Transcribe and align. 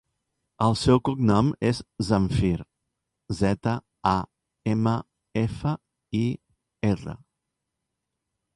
El 0.67 0.75
seu 0.83 0.99
cognom 1.09 1.51
és 1.69 1.81
Zamfir: 2.07 2.55
zeta, 3.41 3.75
a, 4.13 4.15
ema, 4.73 4.97
efa, 5.45 5.75
i, 6.25 6.25
erra. 6.93 7.19